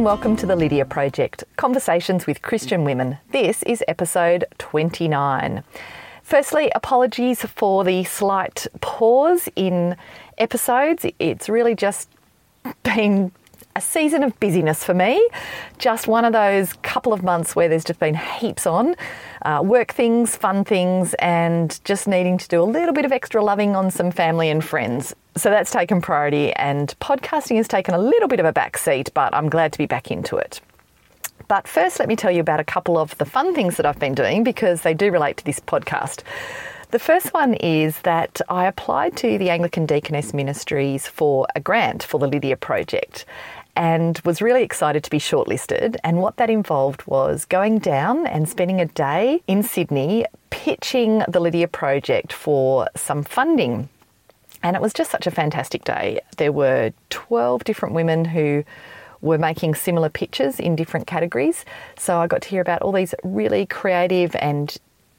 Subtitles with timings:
[0.00, 3.18] and welcome to the Lydia Project Conversations with Christian Women.
[3.32, 5.62] This is episode 29.
[6.22, 9.96] Firstly, apologies for the slight pause in
[10.38, 11.04] episodes.
[11.18, 12.08] It's really just
[12.82, 13.32] been
[13.76, 15.26] a season of busyness for me.
[15.78, 18.96] Just one of those couple of months where there's just been heaps on
[19.42, 23.42] uh, work things, fun things, and just needing to do a little bit of extra
[23.42, 25.14] loving on some family and friends.
[25.36, 29.10] So that's taken priority, and podcasting has taken a little bit of a back seat,
[29.14, 30.60] but I'm glad to be back into it.
[31.48, 33.98] But first, let me tell you about a couple of the fun things that I've
[33.98, 36.22] been doing because they do relate to this podcast.
[36.90, 42.02] The first one is that I applied to the Anglican Deaconess Ministries for a grant
[42.02, 43.24] for the Lydia Project
[43.76, 45.96] and was really excited to be shortlisted.
[46.04, 51.40] And what that involved was going down and spending a day in Sydney pitching the
[51.40, 53.88] Lydia Project for some funding.
[54.62, 56.20] And it was just such a fantastic day.
[56.36, 58.64] There were 12 different women who
[59.22, 61.64] were making similar pitches in different categories.
[61.96, 64.76] So I got to hear about all these really creative and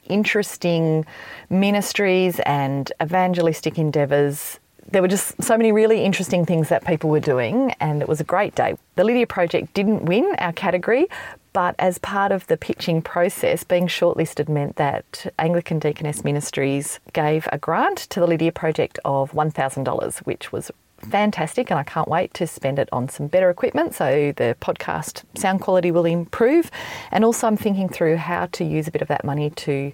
[0.08, 1.06] interesting
[1.50, 4.60] ministries and evangelistic endeavours.
[4.90, 8.20] There were just so many really interesting things that people were doing, and it was
[8.20, 8.76] a great day.
[8.96, 11.08] The Lydia Project didn't win our category,
[11.54, 17.48] but as part of the pitching process, being shortlisted meant that Anglican Deaconess Ministries gave
[17.52, 20.72] a grant to the Lydia Project of $1,000, which was
[21.10, 25.24] fantastic and I can't wait to spend it on some better equipment so the podcast
[25.36, 26.70] sound quality will improve.
[27.12, 29.92] And also, I'm thinking through how to use a bit of that money to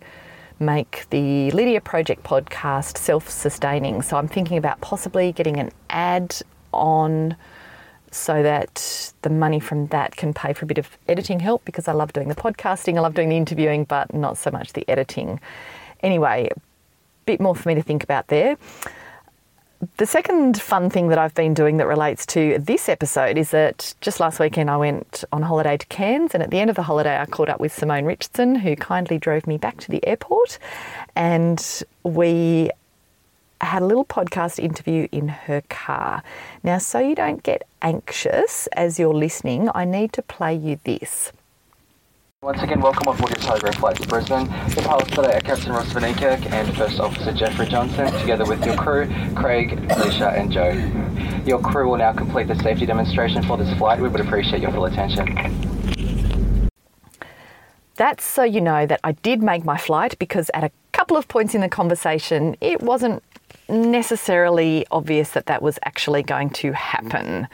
[0.59, 4.02] make the Lydia Project podcast self sustaining.
[4.02, 6.36] So, I'm thinking about possibly getting an ad
[6.73, 7.36] on
[8.11, 11.88] so that the money from that can pay for a bit of editing help because
[11.88, 14.88] I love doing the podcasting, I love doing the interviewing, but not so much the
[14.89, 15.39] editing.
[16.02, 16.59] Anyway, a
[17.25, 18.58] bit more for me to think about there.
[19.98, 23.94] The second fun thing that I've been doing that relates to this episode is that
[24.02, 26.84] just last weekend I went on holiday to Cairns, and at the end of the
[26.84, 30.58] holiday, I caught up with Simone Richardson, who kindly drove me back to the airport,
[31.16, 32.72] and we
[33.62, 36.24] had a little podcast interview in her car.
[36.64, 41.32] Now, so you don't get anxious as you're listening, I need to play you this.
[42.44, 44.46] Once again, welcome aboard your Tiger Air Flight to Brisbane.
[44.46, 48.64] The pilots today are Captain Ross Van Niekerk and First Officer Jeffrey Johnson, together with
[48.64, 50.70] your crew, Craig, Alicia and Joe.
[51.47, 54.00] Your crew will now complete the safety demonstration for this flight.
[54.00, 55.26] We would appreciate your full attention.
[57.96, 61.28] That's so you know that I did make my flight because at a couple of
[61.28, 63.24] points in the conversation, it wasn't
[63.68, 67.47] necessarily obvious that that was actually going to happen.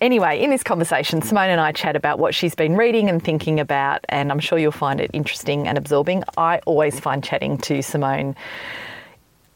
[0.00, 3.60] Anyway, in this conversation, Simone and I chat about what she's been reading and thinking
[3.60, 6.24] about, and I'm sure you'll find it interesting and absorbing.
[6.36, 8.34] I always find chatting to Simone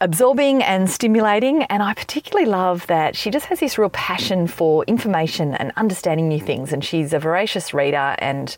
[0.01, 4.85] absorbing and stimulating, and I particularly love that she just has this real passion for
[4.85, 8.57] information and understanding new things, and she's a voracious reader and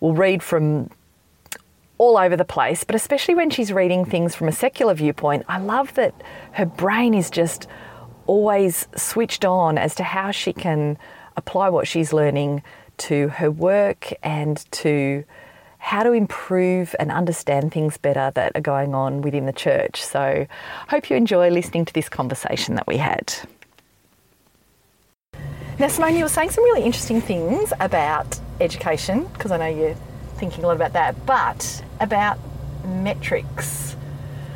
[0.00, 0.90] will read from
[1.98, 5.58] all over the place, but especially when she's reading things from a secular viewpoint, I
[5.58, 6.12] love that
[6.52, 7.68] her brain is just
[8.32, 10.96] always switched on as to how she can
[11.36, 12.62] apply what she's learning
[12.96, 15.22] to her work and to
[15.76, 20.02] how to improve and understand things better that are going on within the church.
[20.02, 20.46] So,
[20.88, 23.34] hope you enjoy listening to this conversation that we had.
[25.78, 29.96] Now, Simone, you were saying some really interesting things about education, because I know you're
[30.36, 32.38] thinking a lot about that, but about
[32.86, 33.91] metrics.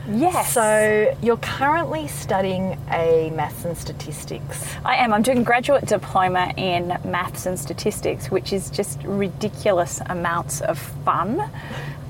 [0.09, 0.53] Yes.
[0.53, 4.65] So you're currently studying a maths and statistics.
[4.85, 5.13] I am.
[5.13, 10.79] I'm doing a graduate diploma in maths and statistics, which is just ridiculous amounts of
[10.79, 11.51] fun.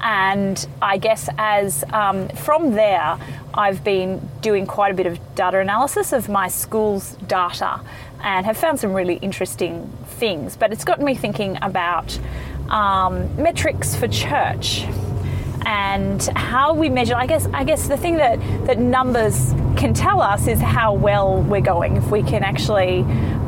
[0.03, 3.19] And I guess as um, from there,
[3.55, 7.81] I've been doing quite a bit of data analysis of my school's data
[8.23, 10.57] and have found some really interesting things.
[10.57, 12.19] But it's gotten me thinking about
[12.69, 14.85] um, metrics for church
[15.67, 17.17] and how we measure.
[17.17, 21.43] I guess I guess the thing that that numbers can tell us is how well
[21.43, 21.97] we're going.
[21.97, 23.01] If we can actually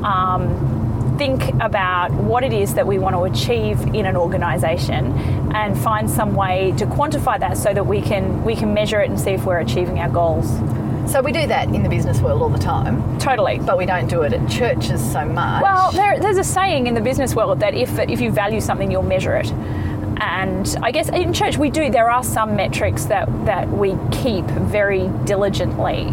[0.02, 5.12] um, think about what it is that we want to achieve in an organisation
[5.54, 9.08] and find some way to quantify that so that we can we can measure it
[9.08, 10.48] and see if we're achieving our goals.
[11.10, 13.18] So we do that in the business world all the time.
[13.18, 13.60] Totally.
[13.60, 15.62] But we don't do it at churches so much.
[15.62, 18.90] Well, there, there's a saying in the business world that if if you value something,
[18.90, 19.50] you'll measure it.
[20.20, 21.90] And I guess in church we do.
[21.90, 26.06] There are some metrics that that we keep very diligently.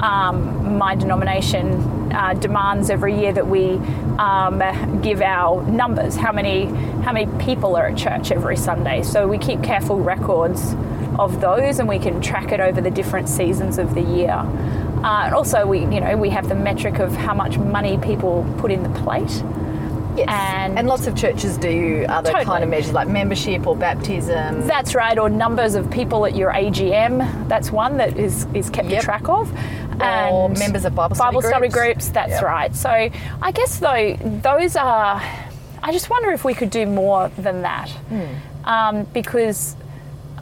[0.00, 3.74] Um, my denomination uh, demands every year that we
[4.18, 6.16] um, give our numbers.
[6.16, 6.66] How many
[7.02, 9.02] how many people are at church every Sunday?
[9.02, 10.74] So we keep careful records
[11.18, 14.32] of those, and we can track it over the different seasons of the year.
[14.32, 18.44] Uh, and also, we you know we have the metric of how much money people
[18.58, 19.42] put in the plate.
[20.16, 20.28] Yes.
[20.28, 22.44] And, lots of churches do other Totally.
[22.44, 24.66] kind of measures like membership or baptism.
[24.66, 27.48] that's right, or numbers of people at your AGM.
[27.48, 29.02] That's one that is, is kept Yep.
[29.02, 29.52] track of.
[30.00, 31.74] Or members of Bible study Bible study groups.
[31.78, 32.08] groups.
[32.10, 32.42] That's Yep.
[32.42, 32.74] right.
[32.76, 35.22] So I guess though those are.
[35.82, 38.24] I just wonder if we could do more than that, Hmm.
[38.64, 39.74] um, because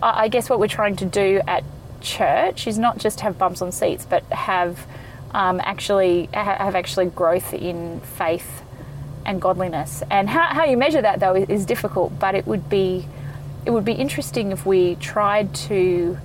[0.03, 1.63] I I guess what we're trying to do at
[2.01, 4.87] church is not just have bumps on seats, but have
[5.33, 8.63] um, actually have actually growth in faith
[9.27, 10.03] and godliness.
[10.11, 13.07] And how, how you measure that though is, is difficult, but it would be
[13.67, 16.19] it would be interesting if we tried to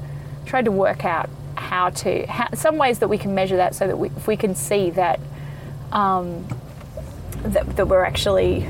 [0.45, 3.87] tried to work out how to how, some ways that we can measure that so
[3.87, 5.19] that we, if we can see that
[5.91, 6.47] um,
[7.43, 8.67] that, that we're actually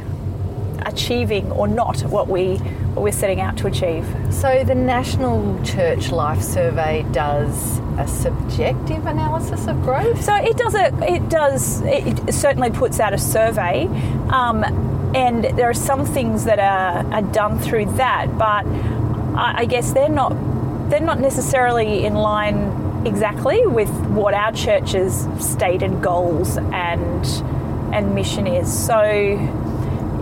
[0.85, 2.57] achieving or not what we
[2.93, 4.05] what we're setting out to achieve.
[4.31, 10.23] So the National Church Life Survey does a subjective analysis of growth.
[10.23, 13.85] So it does a, it does it certainly puts out a survey,
[14.29, 14.63] um,
[15.15, 18.65] and there are some things that are, are done through that, but
[19.37, 20.29] I, I guess they're not
[20.89, 27.25] they're not necessarily in line exactly with what our church's stated goals and
[27.93, 28.71] and mission is.
[28.71, 29.01] So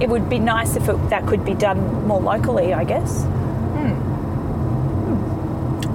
[0.02, 3.26] it would be nice if it, that could be done more locally, I guess.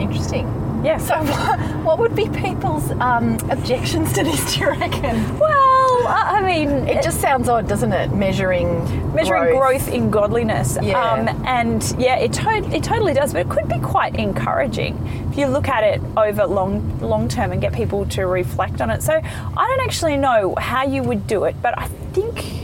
[0.01, 0.47] Interesting.
[0.85, 0.99] Yeah.
[0.99, 5.39] So what, what would be people's um, objections to this, do you reckon?
[5.39, 8.13] well, I mean, It just sounds odd, doesn't it?
[8.13, 10.77] Measuring measuring growth, in godliness.
[10.83, 11.01] Yeah.
[11.01, 14.97] Um, and yeah, it, to- it totally does, but it could be quite encouraging
[15.31, 18.91] if you look at it over long long term and get people to reflect on
[18.91, 19.03] it.
[19.03, 22.62] So I don't actually know how you would do it, but I think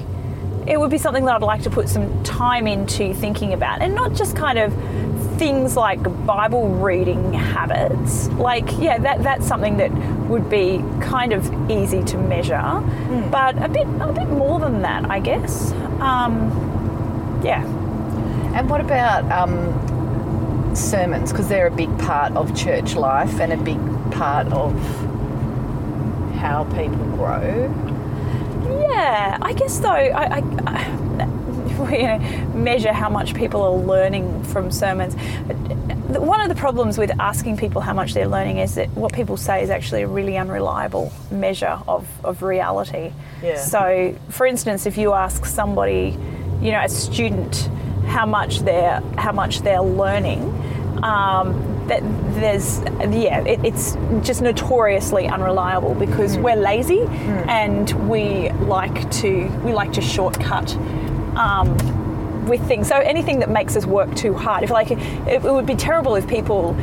[0.69, 3.95] it would be something that I'd like to put some time into thinking about, and
[3.95, 4.73] not just kind of
[5.39, 8.29] things like Bible reading habits.
[8.31, 9.91] Like, yeah, that that's something that
[10.29, 12.83] would be kind of easy to measure,
[13.31, 15.73] but a bit a bit more than that, I guess.
[16.01, 17.65] Um, yeah.
[18.55, 21.33] And what about um, sermons?
[21.33, 23.79] Because they're a big part of church life and a big
[24.13, 24.75] part of
[26.37, 27.88] how people grow.
[28.99, 30.99] Yeah, I guess though, I, I, I
[31.71, 32.19] if we you know,
[32.55, 35.15] measure how much people are learning from sermons.
[36.17, 39.37] One of the problems with asking people how much they're learning is that what people
[39.37, 43.13] say is actually a really unreliable measure of, of reality.
[43.41, 43.59] Yeah.
[43.59, 46.19] So, for instance, if you ask somebody,
[46.61, 47.71] you know, a student,
[48.07, 50.43] how much they're how much they're learning,
[51.05, 52.03] um, that
[52.35, 52.81] there's
[53.15, 53.97] yeah, it, it's
[54.27, 57.03] just notoriously unreliable because we're lazy
[57.49, 60.75] and we like to we like to shortcut.
[61.37, 61.77] Um,
[62.49, 64.65] with things, so anything that makes us work too hard.
[64.65, 64.99] If like, it,
[65.29, 66.75] it would be terrible if people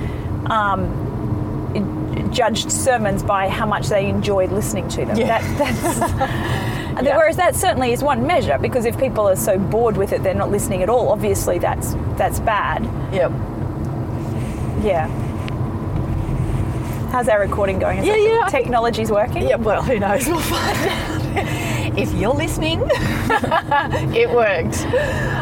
[0.51, 5.17] um, judged sermons by how much they enjoyed listening to them.
[5.17, 5.39] Yeah.
[5.57, 5.99] That, that's
[6.97, 10.13] and then- Whereas that certainly is one measure because if people are so bored with
[10.13, 11.09] it they're not listening at all.
[11.09, 12.83] Obviously, that's that's bad.
[13.13, 13.31] Yep.
[14.85, 15.07] Yeah.
[17.11, 17.99] How's our recording going?
[17.99, 19.47] Is Yeah, yeah, I think- Technology's working.
[19.47, 20.27] Yeah, well, who knows?
[20.27, 21.97] We'll find out.
[21.97, 22.81] if you're listening,
[24.15, 24.81] it worked.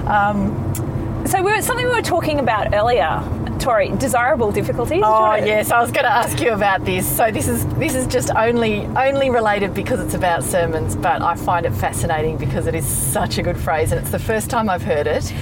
[0.07, 3.21] Um, so we were, something we were talking about earlier,
[3.59, 5.01] Tori, desirable difficulties.
[5.05, 7.05] Oh yes, I was going to ask you about this.
[7.09, 11.35] So this is this is just only only related because it's about sermons, but I
[11.35, 14.69] find it fascinating because it is such a good phrase, and it's the first time
[14.69, 15.33] I've heard it.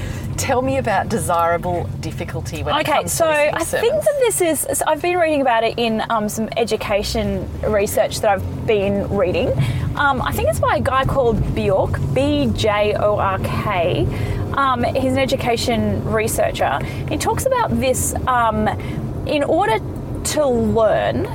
[0.41, 4.61] Tell me about desirable difficulty when it Okay, so I think that this is.
[4.75, 9.49] so I've been reading about it in um, some education research that I've been reading.
[9.95, 14.07] Um, I think it's by a guy called Bjork, B J O R K.
[14.53, 16.83] Um, he's an education researcher.
[17.07, 18.67] He talks about this um,
[19.27, 19.77] in order
[20.23, 21.27] to learn,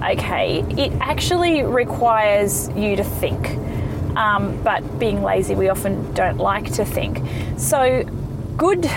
[0.00, 3.48] okay, it actually requires you to think.
[4.16, 7.18] Um, but being lazy, we often don't like to think.
[7.58, 8.04] So,
[8.56, 8.88] good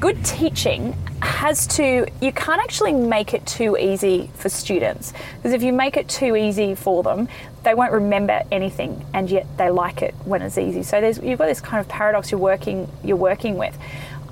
[0.00, 5.12] good teaching has to you can't actually make it too easy for students.
[5.36, 7.28] Because if you make it too easy for them
[7.62, 10.82] they won't remember anything and yet they like it when it's easy.
[10.82, 13.76] So you've got this kind of paradox you're working you're working with.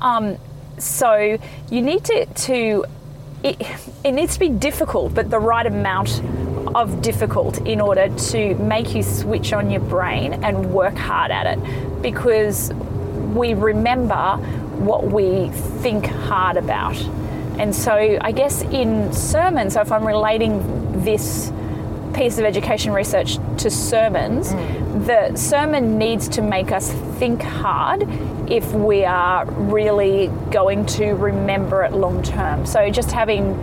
[0.01, 0.37] Um,
[0.79, 1.39] so
[1.71, 2.85] you need to to
[3.43, 3.61] it,
[4.05, 6.23] it needs to be difficult but the right amount
[6.75, 11.47] of difficult in order to make you switch on your brain and work hard at
[11.47, 12.03] it.
[12.03, 12.73] Because
[13.35, 14.37] we remember
[14.79, 15.49] what we
[15.81, 16.97] think hard about.
[17.59, 21.53] And so I guess in sermons, so if I'm relating this
[22.15, 25.07] piece of education research to sermons, mm.
[25.07, 28.07] the sermon needs to make us think hard
[28.51, 32.67] if we are really going to remember it long term.
[32.67, 33.55] So just having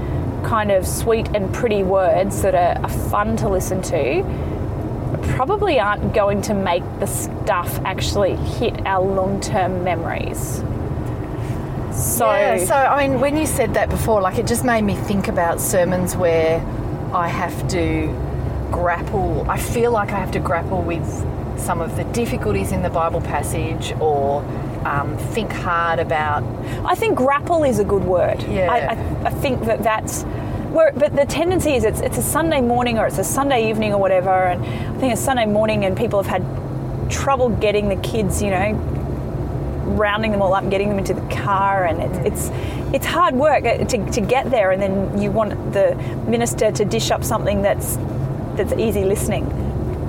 [0.43, 4.23] kind of sweet and pretty words that are, are fun to listen to
[5.35, 10.63] probably aren't going to make the stuff actually hit our long term memories.
[11.93, 14.95] So, yeah, so I mean, when you said that before, like it just made me
[14.95, 16.59] think about sermons where
[17.13, 18.07] I have to
[18.71, 19.49] grapple.
[19.49, 21.05] I feel like I have to grapple with
[21.59, 24.41] some of the difficulties in the Bible passage, or
[24.85, 26.43] um, think hard about.
[26.85, 28.41] I think grapple is a good word.
[28.43, 28.71] Yeah.
[28.71, 30.23] I, I, I think that that's.
[30.69, 33.91] Where, but the tendency is it's, it's a Sunday morning or it's a Sunday evening
[33.91, 37.95] or whatever, and I think it's Sunday morning and people have had trouble getting the
[37.95, 38.73] kids, you know,
[39.97, 43.65] rounding them all up getting them into the car, and it's it's, it's hard work
[43.65, 45.95] uh, to, to get there, and then you want the
[46.27, 47.97] minister to dish up something that's
[48.55, 49.45] that's easy listening,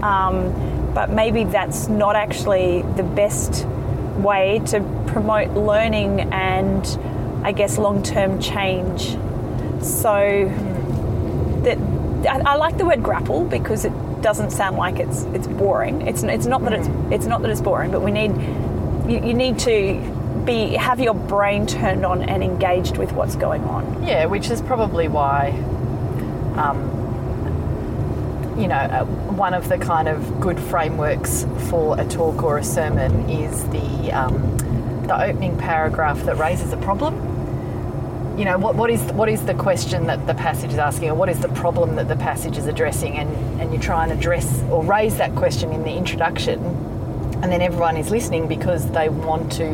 [0.02, 3.66] um, but maybe that's not actually the best
[4.18, 6.84] way to promote learning and
[7.42, 9.16] I guess long term change.
[9.82, 10.50] So
[11.64, 11.78] that
[12.28, 16.02] I, I like the word grapple because it doesn't sound like it's it's boring.
[16.02, 18.32] It's it's not that it's it's not that it's boring, but we need
[19.10, 23.62] you, you need to be have your brain turned on and engaged with what's going
[23.64, 24.06] on.
[24.06, 25.50] Yeah, which is probably why,
[26.56, 26.78] um,
[28.58, 32.64] you know, uh, one of the kind of good frameworks for a talk or a
[32.64, 34.56] sermon is the um,
[35.06, 37.29] the opening paragraph that raises a problem.
[38.40, 41.14] You know, what, what is what is the question that the passage is asking, or
[41.14, 44.62] what is the problem that the passage is addressing, and, and you try and address
[44.70, 46.58] or raise that question in the introduction,
[47.42, 49.66] and then everyone is listening because they want to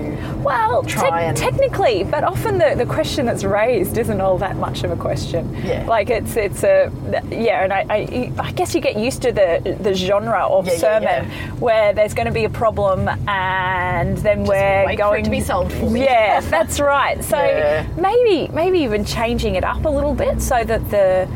[0.42, 4.56] Well, Try tec- and- technically, but often the, the question that's raised isn't all that
[4.56, 5.54] much of a question.
[5.64, 5.84] Yeah.
[5.86, 6.90] Like it's it's a
[7.30, 10.72] yeah, and I, I, I guess you get used to the the genre of Yeah,
[10.72, 11.50] yeah, sermon yeah.
[11.58, 15.40] where there's going to be a problem and then we're for it going to be
[15.40, 16.04] solved for me.
[16.04, 17.22] Yeah, that's right.
[17.24, 17.86] So Yeah.
[17.96, 21.28] maybe maybe even changing it up a little bit so that the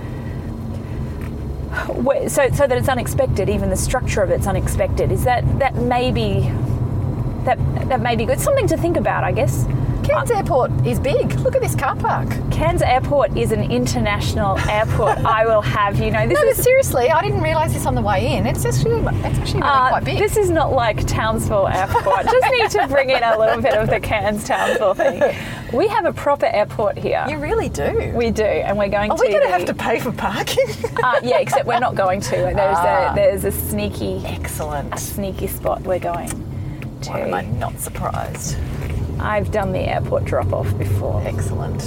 [2.29, 3.49] so so that it's unexpected.
[3.49, 5.13] Even the structure of it's unexpected.
[5.13, 6.51] Is that that maybe
[7.45, 7.59] that
[7.89, 8.41] that may be good.
[8.41, 9.67] Something to think about, I guess.
[10.05, 11.33] Cairns Airport is big.
[11.41, 12.29] Look at this car park.
[12.51, 15.19] Cairns Airport is an international airport.
[15.19, 16.27] I will have you know.
[16.27, 18.47] This No, but is seriously, I didn't realise this on the way in.
[18.47, 20.19] It's actually it's actually really uh, quite big.
[20.19, 22.25] this is not like Townsville Airport.
[22.25, 25.21] Just need to bring in a little bit of the Cairns Townsville thing.
[25.73, 27.25] We have a proper airport here.
[27.29, 28.13] you really do.
[28.15, 29.21] we do, and we're going Are to.
[29.23, 30.67] we going to the- have to pay for parking?
[31.03, 32.31] Uh, yeah, except we're not going to.
[32.31, 33.13] There's Ah.
[33.13, 34.99] a there's a sneaky Excellent.
[34.99, 36.29] sneaky spot we're going
[37.03, 37.11] to.
[37.11, 38.57] Why am I not surprised?
[39.19, 41.23] I've done the airport drop off before.
[41.25, 41.81] Excellent.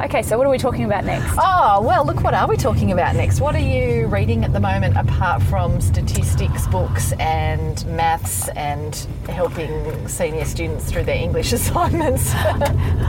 [0.00, 1.34] Okay, so what are we talking about next?
[1.38, 3.40] Oh, well, look, what are we talking about next?
[3.40, 8.94] What are you reading at the moment apart from statistics books and maths and
[9.28, 12.32] helping senior students through their English assignments?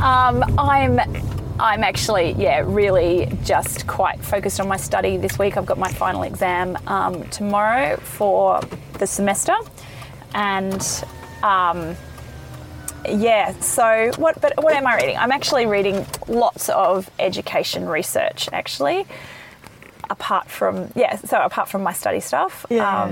[0.02, 1.00] Um, I'm
[1.60, 5.58] I'm actually yeah really just quite focused on my study this week.
[5.58, 8.62] I've got my final exam um, tomorrow for
[8.94, 9.56] the semester,
[10.34, 10.82] and
[11.44, 11.96] um,
[13.08, 13.54] yeah.
[13.60, 14.40] So what?
[14.42, 15.18] But what am I reading?
[15.18, 19.06] I'm actually reading lots of education research actually.
[20.10, 23.06] Apart from yeah, so apart from my study stuff, Um, Yeah.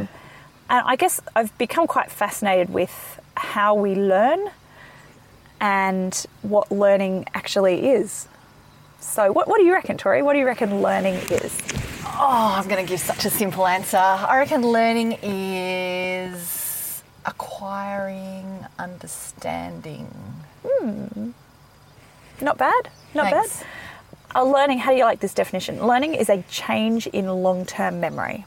[0.69, 4.49] and I guess I've become quite fascinated with how we learn
[5.61, 8.27] and what learning actually is.
[8.99, 10.21] So, what, what do you reckon, Tori?
[10.23, 11.55] What do you reckon learning is?
[12.03, 13.97] Oh, I'm going to give such a simple answer.
[13.97, 16.56] I reckon learning is
[17.27, 20.07] acquiring understanding.
[22.41, 22.89] Not bad.
[23.13, 23.59] Not Thanks.
[23.59, 23.67] bad.
[24.35, 25.85] Uh, learning, how do you like this definition?
[25.85, 28.45] Learning is a change in long term memory.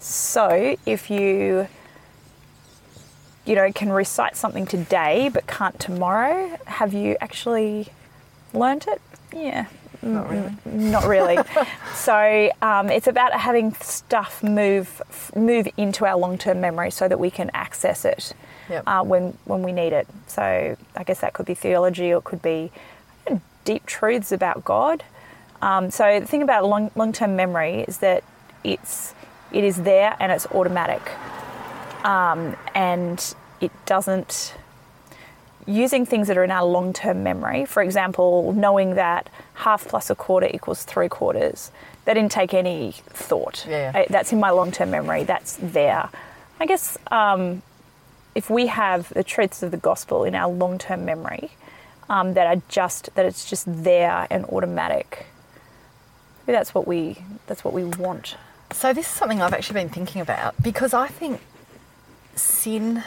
[0.00, 1.68] So, if you
[3.44, 7.88] you know, can recite something today but can't tomorrow, have you actually
[8.52, 9.00] learnt it?
[9.34, 9.66] Yeah.
[10.04, 10.52] Not really.
[10.64, 11.38] Not really.
[11.94, 15.00] so um, it's about having stuff move
[15.34, 18.32] move into our long term memory so that we can access it
[18.68, 18.82] Yep.
[18.86, 20.06] uh, when when we need it.
[20.26, 22.70] So I guess that could be theology or it could be
[23.28, 25.02] know, deep truths about God.
[25.62, 28.24] Um, so the thing about long long term memory is that
[28.62, 29.14] it's
[29.52, 31.02] it is there and it's automatic,
[32.04, 34.54] um, and it doesn't
[35.66, 40.10] using things that are in our long term memory, for example, knowing that half plus
[40.10, 41.70] a quarter equals three quarters,
[42.04, 43.66] that didn't take any thought.
[43.68, 43.92] Yeah.
[43.94, 46.10] Uh, That's in my long term memory, that's there.
[46.60, 47.62] I guess um,
[48.34, 51.50] if we have the truths of the gospel in our long term memory,
[52.08, 55.26] um, that are just that it's just there and automatic.
[56.46, 58.36] Maybe that's what we that's what we want.
[58.72, 61.40] So, this is something I've actually been thinking about because I think
[62.34, 63.04] sin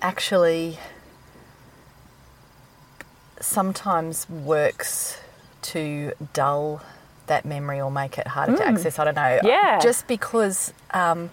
[0.00, 0.78] actually
[3.40, 5.18] sometimes works
[5.62, 6.82] to dull
[7.26, 8.98] that memory or make it harder to access.
[8.98, 9.20] I don't know.
[9.22, 9.42] Mm.
[9.44, 9.78] Yeah.
[9.80, 11.30] Just because um,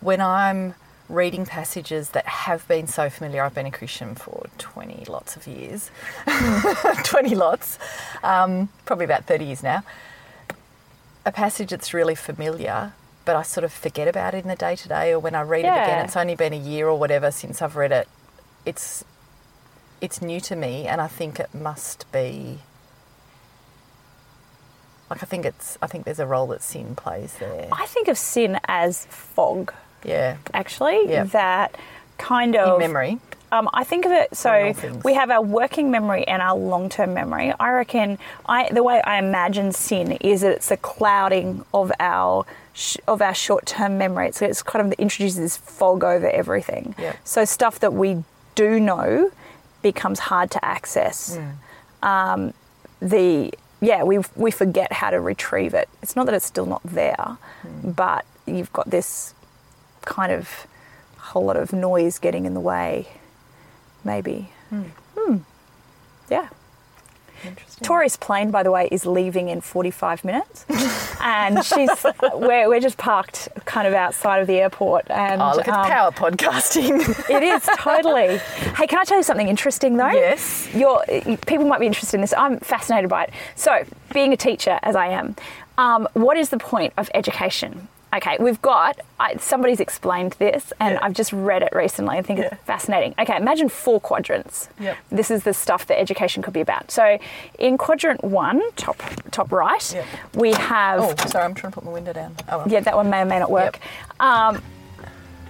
[0.00, 0.74] when I'm
[1.08, 5.46] reading passages that have been so familiar, I've been a Christian for 20 lots of
[5.46, 5.90] years,
[7.04, 7.78] 20 lots,
[8.22, 9.82] um, probably about 30 years now.
[11.26, 12.92] A passage that's really familiar,
[13.24, 15.40] but I sort of forget about it in the day to day, or when I
[15.40, 18.08] read it again, it's only been a year or whatever since I've read it.
[18.66, 19.04] It's
[20.04, 22.60] it's new to me, and I think it must be.
[25.10, 27.68] Like I think it's, I think there's a role that sin plays there.
[27.72, 29.72] I think of sin as fog,
[30.04, 31.08] Yeah, actually.
[31.08, 31.24] Yeah.
[31.24, 31.76] That
[32.18, 33.18] kind of in memory.
[33.52, 37.52] Um, I think of it so we have our working memory and our long-term memory.
[37.60, 42.46] I reckon I the way I imagine sin is that it's a clouding of our
[42.72, 44.32] sh- of our short-term memory.
[44.32, 46.96] So it's kind of introduces this fog over everything.
[46.98, 47.16] Yep.
[47.22, 48.24] So stuff that we
[48.56, 49.30] do know
[49.84, 51.38] becomes hard to access.
[51.38, 51.52] Mm.
[52.12, 52.54] Um,
[53.00, 55.88] the yeah, we we forget how to retrieve it.
[56.02, 57.94] It's not that it's still not there, Mm.
[57.94, 59.34] but you've got this
[60.02, 60.66] kind of
[61.18, 63.06] whole lot of noise getting in the way.
[64.04, 64.50] Maybe.
[64.70, 65.36] Hmm.
[66.30, 66.48] Yeah.
[67.46, 67.84] Interesting.
[67.86, 70.64] Tori's plane, by the way, is leaving in 45 minutes.
[71.20, 71.90] and she's,
[72.34, 75.10] we're, we're just parked kind of outside of the airport.
[75.10, 77.00] And Oh, look at um, power podcasting.
[77.30, 78.38] It is, totally.
[78.38, 80.10] hey, can I tell you something interesting, though?
[80.10, 80.68] Yes.
[80.74, 81.04] You're,
[81.46, 82.34] people might be interested in this.
[82.36, 83.30] I'm fascinated by it.
[83.54, 85.36] So, being a teacher, as I am,
[85.78, 87.88] um, what is the point of education?
[88.14, 90.98] Okay, we've got, I, somebody's explained this, and Yeah.
[91.02, 92.16] I've just read it recently.
[92.16, 92.50] I think Yeah.
[92.52, 93.14] it's fascinating.
[93.18, 94.68] Okay, imagine four quadrants.
[94.78, 94.96] Yep.
[95.10, 96.90] This is the stuff that education could be about.
[96.92, 97.18] So,
[97.58, 99.02] in quadrant one, top
[99.32, 100.04] top right, Yep.
[100.34, 101.00] we have.
[101.00, 102.36] oh, sorry, I'm trying to put my window down.
[102.48, 102.68] Oh, well.
[102.68, 103.80] Yeah, that one may or may not work.
[104.20, 104.62] Um,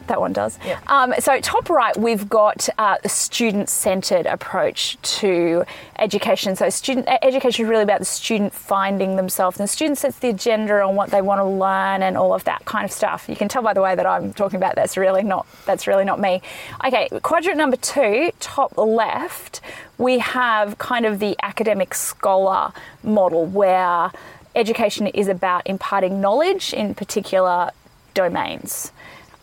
[0.09, 0.59] that one does.
[0.65, 0.91] Yep.
[0.91, 5.65] Um, so, top right, we've got uh, a student centered approach to
[5.99, 6.57] education.
[6.57, 10.29] So, student education is really about the student finding themselves, and the student sets the
[10.29, 13.29] agenda on what they want to learn and all of that kind of stuff.
[13.29, 16.05] You can tell by the way that I'm talking about that's really not that's really
[16.05, 16.43] not me.
[16.85, 19.61] Okay, quadrant number two, top left,
[19.99, 24.11] we have kind of the academic scholar model where
[24.55, 27.71] education is about imparting knowledge in particular
[28.15, 28.93] domains.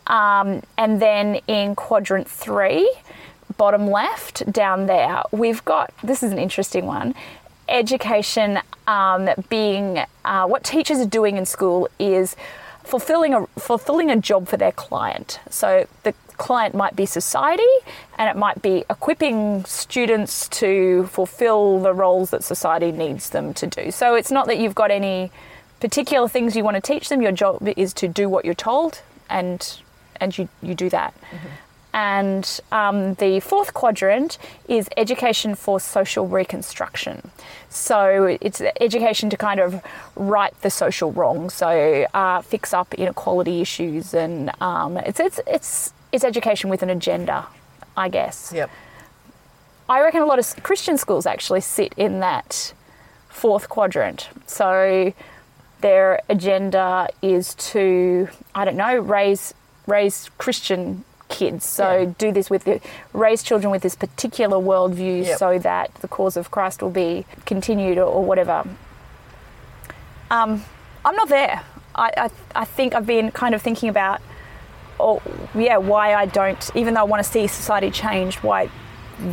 [0.07, 2.91] Um, and then in quadrant three,
[3.57, 7.15] bottom left down there, we've got this is an interesting one.
[7.69, 12.35] Education um, being uh, what teachers are doing in school is
[12.83, 15.39] fulfilling a fulfilling a job for their client.
[15.49, 17.63] So the client might be society,
[18.17, 23.67] and it might be equipping students to fulfill the roles that society needs them to
[23.67, 23.91] do.
[23.91, 25.31] So it's not that you've got any
[25.79, 27.21] particular things you want to teach them.
[27.21, 29.79] Your job is to do what you're told, and
[30.21, 31.13] and you you do that.
[31.93, 34.37] And um, the fourth quadrant
[34.69, 37.31] is education for social reconstruction.
[37.69, 39.83] So it's education to kind of
[40.15, 45.93] right the social wrong, so uh, fix up inequality issues, and um, it's it's it's
[46.13, 47.47] it's education with an agenda,
[47.97, 48.53] I guess.
[48.55, 48.69] Yep.
[49.89, 52.73] I reckon a lot of Christian schools actually sit in that
[53.27, 54.29] fourth quadrant.
[54.47, 55.13] So
[55.81, 59.53] their agenda is to, I don't know, raise
[59.95, 61.03] raise Christian
[61.37, 61.65] kids.
[61.65, 62.11] So Yeah.
[62.17, 62.75] do this with the,
[63.13, 65.37] raise children with this particular worldview, Yep.
[65.39, 68.57] so that the cause of Christ will be continued or, or whatever.
[70.29, 70.63] Um,
[71.05, 71.61] I'm not there.
[71.95, 72.29] I, I
[72.63, 74.19] I think I've been kind of thinking about,
[74.99, 75.21] oh
[75.55, 78.69] yeah, why I don't, even though I want to see society change, why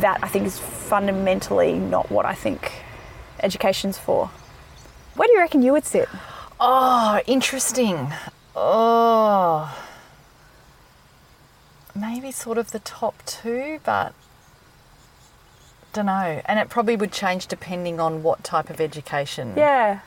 [0.03, 2.61] that I think is fundamentally not what I think
[3.41, 4.29] education's for.
[5.15, 6.07] Where do you reckon you would sit?
[6.59, 7.97] Oh, interesting.
[8.55, 9.71] Oh.
[11.95, 14.13] Maybe sort of the top two, but
[15.93, 16.41] don't know.
[16.45, 19.53] And it probably would change depending on what type of education.
[19.57, 19.99] Yeah.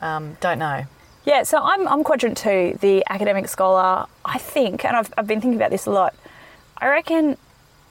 [0.00, 0.84] Um, don't know.
[1.24, 4.06] Yeah, so I'm, I'm quadrant two, the academic scholar.
[4.24, 6.14] I think, and I've, I've been thinking about this a lot,
[6.78, 7.36] I reckon,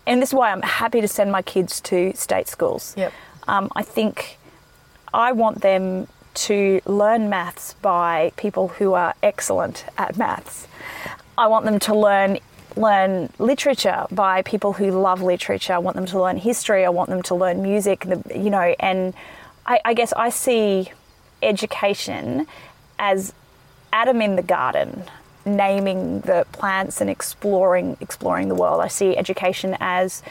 [0.08, 2.94] and this is why I'm happy to send my kids to state schools.
[2.96, 3.12] Yep.
[3.48, 4.38] Um, I think
[5.14, 10.68] I want them to learn maths by people who are excellent at maths.
[11.38, 12.40] I want them to learn
[12.76, 15.74] learn literature by people who love literature.
[15.74, 16.86] I want them to learn history.
[16.86, 18.02] I want them to learn music.
[18.02, 19.14] The, you know, and
[19.66, 20.92] I, I guess I see
[21.42, 22.48] education
[23.00, 23.34] as
[23.94, 25.04] Adam in the garden,
[25.46, 28.82] naming the plants and exploring exploring the world.
[28.82, 30.22] I see education as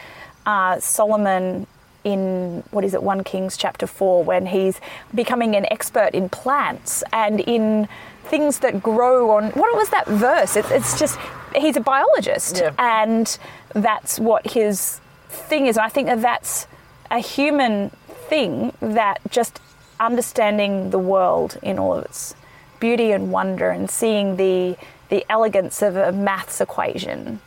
[0.45, 1.67] uh, Solomon
[2.05, 4.79] in what is it, one Kings chapter four, when he's
[5.15, 7.89] becoming an expert in plants and in
[8.25, 9.51] things that grow on.
[9.51, 10.57] What was that verse?
[10.57, 11.19] It, it's just
[11.55, 12.73] he's a biologist, Yeah.
[12.79, 13.39] and
[13.75, 15.77] that's what his thing is.
[15.77, 16.67] And I think that that's
[17.11, 17.91] a human
[18.29, 19.61] thing that just
[20.01, 22.35] understanding the world in all of its
[22.81, 24.77] beauty and wonder and seeing the
[25.11, 27.41] the elegance of a maths equation.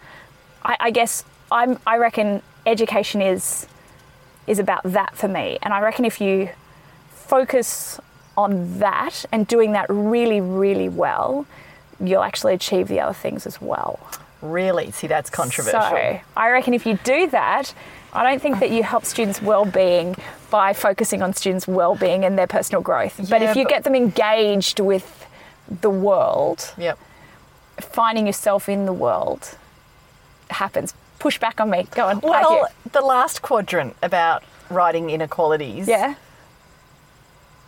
[0.64, 3.68] I, I guess I'm, I reckon education is
[4.48, 6.50] is about that for me, and I reckon if you
[7.10, 8.00] focus
[8.38, 11.46] on that and doing that really, really well,
[12.00, 14.00] you'll actually achieve the other things as well.
[14.42, 14.92] Really?
[14.92, 15.82] See, that's controversial.
[15.82, 17.74] So I reckon if you do that,
[18.14, 20.16] I don't think that you help students' well-being
[20.52, 23.18] by focusing on students' well-being and their personal growth.
[23.30, 25.26] but Yeah, if you but- get them engaged with
[25.82, 27.00] the world, Yep.
[27.82, 29.56] finding yourself in the world
[30.52, 30.94] happens.
[31.20, 31.88] Push back on me.
[31.92, 32.20] Go on.
[32.22, 35.88] Well, the last quadrant about righting inequalities.
[35.88, 36.14] yeah.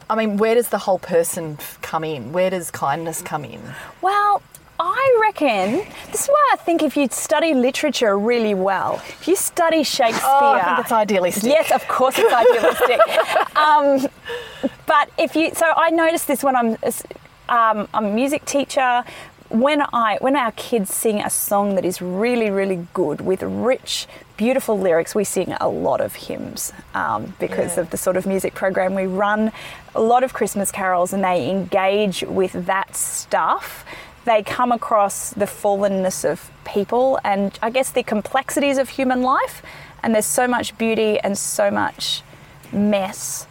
[0.09, 2.31] I mean, where does the whole person come in?
[2.33, 3.61] Where does kindness come in?
[4.01, 4.41] Well,
[4.79, 9.35] I reckon this is why I think if you study literature really well, if you
[9.35, 11.43] study Shakespeare, Oh, I think it's idealistic.
[11.51, 13.57] Yes, of course it's idealistic.
[13.57, 14.07] um,
[14.87, 16.77] but if you, so I noticed this when I'm,
[17.49, 19.03] um, I'm a music teacher.
[19.49, 24.07] When I, when our kids sing a song that is really, really good with rich,
[24.39, 27.82] beautiful lyrics, we sing a lot of hymns um, because Yeah.
[27.84, 29.52] of the sort of music program we run.
[29.93, 33.86] A lot of Christmas carols, and they engage with that stuff
[34.25, 39.63] they come across the fallenness of people and I guess the complexities of human life.
[40.04, 42.21] And there's so much beauty and so much
[42.71, 43.47] mess.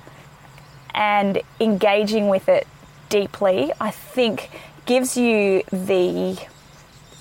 [0.94, 2.66] And engaging with it
[3.08, 4.50] deeply, I think,
[4.86, 6.38] gives you the.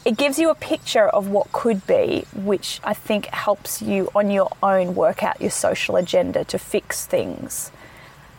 [0.07, 4.31] It gives you a picture of what could be, which I think helps you on
[4.31, 7.73] your own work out your social agenda to fix things.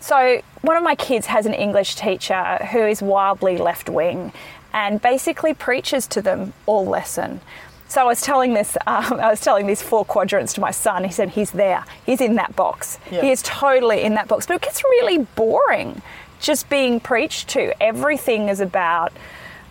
[0.01, 4.33] So, one of my kids has an English teacher who is wildly left wing
[4.73, 7.43] and basically preaches to them all lesson.
[7.89, 11.05] So I was telling this, um, I was telling these four quadrants to my son.
[11.05, 12.99] He said he's there, he's in that box.
[13.11, 13.21] Yeah.
[13.21, 14.47] He is totally in that box.
[14.47, 16.01] But it gets really boring
[16.41, 17.83] just being preached to.
[17.83, 19.13] Everything is about.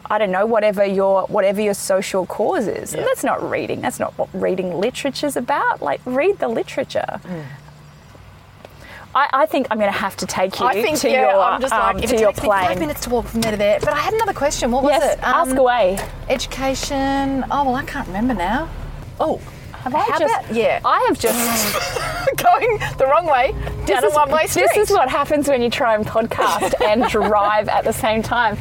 [0.09, 2.93] I don't know whatever your whatever your social cause is.
[2.93, 3.81] And that's not reading.
[3.81, 5.81] That's not what reading literature's about.
[5.81, 7.19] Like read the literature.
[9.15, 11.41] I, I think I'm going to have to take you I think to yeah, your
[11.41, 13.41] I'm just like um, if to it your takes me five minutes to walk from
[13.41, 13.79] there to there.
[13.79, 14.71] But I had another question.
[14.71, 15.23] What was Yes, it?
[15.23, 15.97] Um, ask away.
[16.29, 17.43] Education.
[17.49, 18.69] Oh well, I can't remember now.
[19.19, 19.37] Oh,
[19.83, 20.43] Have I how just?
[20.45, 20.81] about- yeah.
[20.85, 21.97] I have just.
[22.37, 23.53] going the wrong way
[23.85, 24.67] down a one-way street.
[24.75, 28.57] This is what happens when you try and podcast and drive at the same time.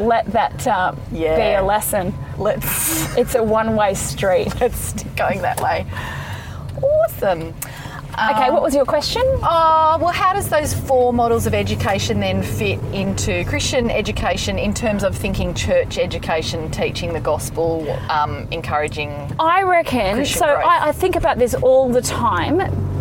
[0.00, 1.36] Let that um, Yeah.
[1.36, 2.14] be a lesson.
[2.38, 4.48] Let's It's a one-way street.
[4.60, 5.86] let's stick going that way.
[6.82, 7.54] Awesome.
[8.14, 9.22] Okay, what was your question?
[9.42, 14.72] Oh, well, how does those four models of education then fit into Christian education in
[14.72, 19.10] terms of thinking church education, teaching the gospel, um, encouraging?
[19.40, 20.14] I reckon.
[20.14, 20.46] Christian so.
[20.46, 22.60] I, I think about this all the time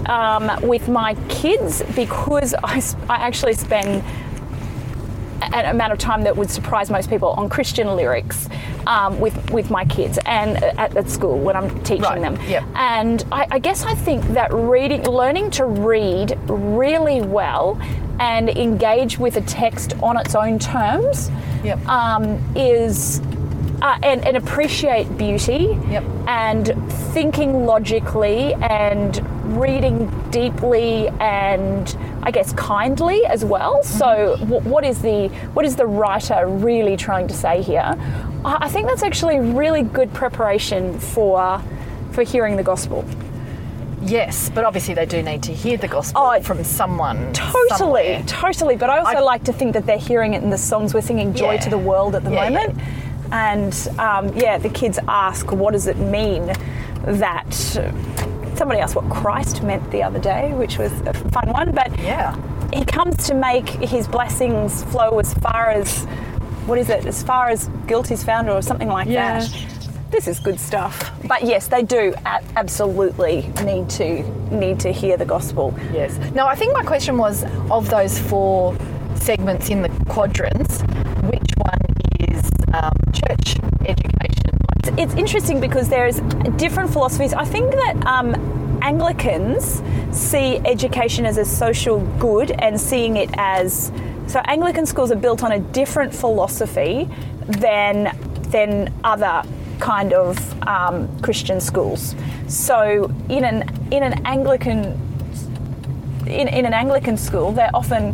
[0.10, 4.04] um, with my kids because I actually spend
[5.54, 8.48] an amount of time that would surprise most people on Christian lyrics
[8.88, 12.38] um, with with my kids and at, at school when I'm teaching Right, them.
[12.48, 12.64] yep.
[12.76, 17.80] And I, I guess I think that reading, learning to read really well
[18.20, 21.32] and engage with a text on its own terms
[21.64, 21.88] Yep.
[21.88, 23.22] um, is
[23.82, 26.04] uh, and, and appreciate beauty Yep.
[26.28, 29.22] and thinking logically and
[29.60, 33.84] reading deeply and I guess kindly as well.
[33.84, 37.96] So wh- what is the what is the writer really trying to say here?
[38.46, 41.62] I I think that's actually really good preparation for
[42.12, 43.04] for hearing the gospel.
[44.06, 47.32] Yes, but obviously they do need to hear the gospel Oh, from someone.
[47.34, 48.24] Totally, somewhere.
[48.28, 48.76] totally.
[48.76, 51.02] But I also I- like to think that they're hearing it in the songs we're
[51.02, 51.60] singing "Joy Yeah.
[51.66, 52.80] to the World" at the Yeah, moment.
[53.32, 56.52] And um, yeah, the kids ask, "What does it mean
[57.06, 57.52] that?"
[58.56, 61.72] Somebody asked what Christ meant the other day, which was a fun one.
[61.72, 62.36] But Yeah.
[62.72, 66.06] he comes to make his blessings flow as far as
[66.66, 67.06] what is it?
[67.06, 69.40] As far as guilt is found, or something like Yeah.
[69.40, 69.50] that.
[70.12, 71.12] This is good stuff.
[71.28, 72.14] But yes, they do
[72.56, 75.74] absolutely need to need to hear the gospel.
[75.92, 76.18] Yes.
[76.36, 78.76] Now, I think my question was of those four
[79.16, 80.82] segments in the quadrants,
[81.32, 81.82] which one
[82.30, 82.42] is
[82.74, 83.02] um, church education?
[83.02, 83.03] Like,
[84.98, 86.20] it's interesting because there's
[86.58, 87.34] different philosophies.
[87.34, 88.36] I think that um,
[88.82, 93.92] Anglicans see education as a social good and seeing it as
[94.28, 97.10] so Anglican schools are built on a different philosophy
[97.48, 98.16] than
[98.50, 99.44] than other
[99.80, 102.16] kind of um, Christian schools.
[102.48, 105.00] So in an in an Anglican
[106.28, 108.14] in, in an Anglican school, they're often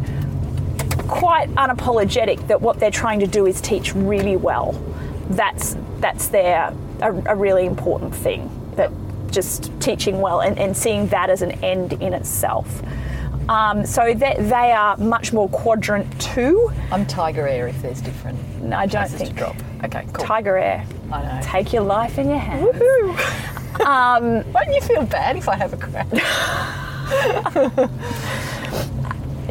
[1.07, 4.71] quite unapologetic that what they're trying to do is teach really well.
[5.29, 8.49] That's that's their a, a really important thing.
[8.75, 8.91] That
[9.31, 12.81] just teaching well and, and seeing that as an end in itself.
[13.47, 16.71] Um, so that they are much more quadrant two.
[16.91, 19.55] I'm Tiger Air if there's different No, I don't think to drop.
[19.83, 20.25] Okay, cool.
[20.25, 20.85] Tiger Air.
[21.11, 21.39] I know.
[21.43, 22.75] Take your life in your hands.
[23.81, 26.07] Um, Won't you feel bad if I have a crack?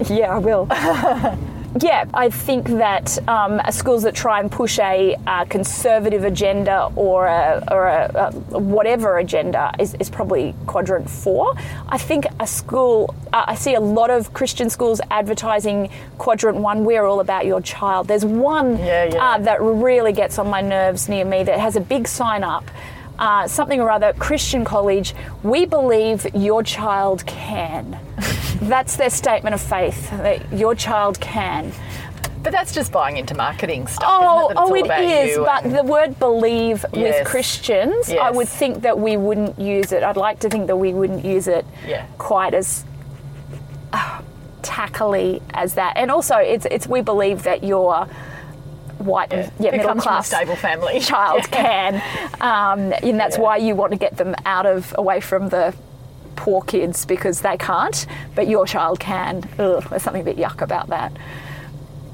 [0.09, 0.69] Yeah, I will.
[1.81, 7.27] yeah, I think that um, schools that try and push a uh, conservative agenda or
[7.27, 11.55] a, or a, a whatever agenda is, is probably quadrant four.
[11.89, 16.85] I think a school, uh, I see a lot of Christian schools advertising quadrant one.
[16.85, 18.09] We're all about your child.
[18.09, 19.25] There's one Yeah, yeah.
[19.25, 22.71] Uh, that really gets on my nerves near me that has a big sign up.
[23.19, 27.99] Uh, something or other, Christian college, we believe your child can.
[28.63, 31.73] That's their statement of faith, that your child can.
[32.41, 34.09] But that's just buying into marketing stuff.
[34.09, 34.57] Oh, it?
[34.57, 35.37] Oh, it is.
[35.39, 37.19] But and- the word believe Yes.
[37.19, 40.05] with Christians, I would think that we wouldn't use it.
[40.05, 42.07] I'd like to think that we wouldn't use it Yeah.
[42.17, 42.85] quite as
[43.93, 44.21] uh,
[44.63, 45.95] tackily as that.
[45.97, 48.09] And also, it's it's we believe that your
[48.99, 51.01] white and yeah, middle comes from a class stable family.
[51.15, 51.97] child can,
[52.41, 53.43] um, and that's Yeah.
[53.43, 55.75] why you want to get them out of away from the
[56.37, 59.43] poor kids because they can't, but your child can.
[59.59, 61.13] Ugh, there's something a bit yuck about that.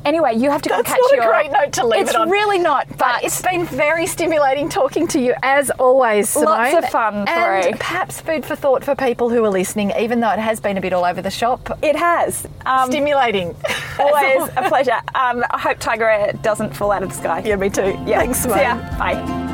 [0.05, 1.27] Anyway, you have to go That's catch not a your.
[1.27, 2.29] great note to leave it's it on.
[2.31, 6.49] really not, but, But it's been very stimulating talking to you as always, Simone.
[6.73, 10.31] Lots of fun, and perhaps food for thought for people who are listening, even though
[10.31, 11.79] it has been a bit all over the shop.
[11.83, 12.47] it has.
[12.67, 13.55] Um, Stimulating.
[13.99, 15.01] always a pleasure.
[15.15, 17.43] Um, I hope Tiger Air doesn't fall out of the sky.
[17.45, 17.99] yeah, me too.
[18.07, 18.19] Yeah.
[18.25, 18.59] Thanks, Simone.
[18.59, 18.99] ya.
[18.99, 19.54] Bye.